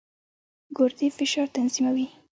ګردې 0.77 1.07
فشار 1.17 1.47
تنظیموي. 1.55 2.07